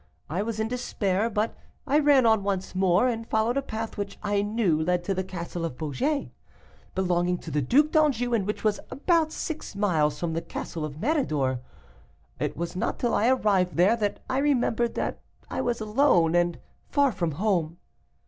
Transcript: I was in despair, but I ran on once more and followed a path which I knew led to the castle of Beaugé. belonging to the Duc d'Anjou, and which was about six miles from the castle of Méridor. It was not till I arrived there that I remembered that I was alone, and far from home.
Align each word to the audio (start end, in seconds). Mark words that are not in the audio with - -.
I 0.31 0.41
was 0.41 0.59
in 0.59 0.67
despair, 0.67 1.29
but 1.29 1.55
I 1.85 1.99
ran 1.99 2.25
on 2.25 2.41
once 2.43 2.73
more 2.73 3.07
and 3.07 3.29
followed 3.29 3.55
a 3.55 3.61
path 3.61 3.97
which 3.99 4.17
I 4.23 4.41
knew 4.41 4.81
led 4.81 5.03
to 5.03 5.13
the 5.13 5.23
castle 5.23 5.63
of 5.63 5.77
Beaugé. 5.77 6.31
belonging 6.95 7.37
to 7.37 7.51
the 7.51 7.61
Duc 7.61 7.91
d'Anjou, 7.91 8.33
and 8.33 8.47
which 8.47 8.63
was 8.63 8.79
about 8.89 9.31
six 9.31 9.75
miles 9.75 10.19
from 10.19 10.33
the 10.33 10.41
castle 10.41 10.83
of 10.85 10.95
Méridor. 10.95 11.59
It 12.39 12.57
was 12.57 12.75
not 12.75 12.97
till 12.97 13.13
I 13.13 13.27
arrived 13.29 13.75
there 13.77 13.95
that 13.95 14.21
I 14.27 14.39
remembered 14.39 14.95
that 14.95 15.19
I 15.51 15.61
was 15.61 15.79
alone, 15.79 16.33
and 16.33 16.57
far 16.89 17.11
from 17.11 17.33
home. 17.33 17.77